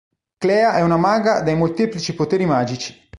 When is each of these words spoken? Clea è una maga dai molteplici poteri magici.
Clea 0.39 0.77
è 0.77 0.81
una 0.81 0.97
maga 0.97 1.41
dai 1.43 1.55
molteplici 1.55 2.15
poteri 2.15 2.45
magici. 2.47 2.99